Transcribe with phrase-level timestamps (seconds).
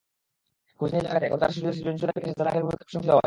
[0.77, 3.19] খোঁজ নিয়ে জানা গেছে, এখানকার শিশুদের সৃজনশীলতা বিকাশে চাঁদের হাটের ভূমিকা প্রশংসিত হয়।